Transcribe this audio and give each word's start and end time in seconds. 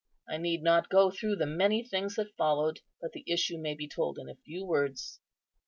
I 0.27 0.37
need 0.37 0.63
not 0.63 0.89
go 0.89 1.11
through 1.11 1.35
the 1.35 1.45
many 1.45 1.83
things 1.83 2.15
that 2.15 2.35
followed, 2.35 2.79
but 2.99 3.11
the 3.11 3.23
issue 3.27 3.59
may 3.59 3.75
be 3.75 3.87
told 3.87 4.17
in 4.17 4.35
few 4.43 4.65
words. 4.65 5.19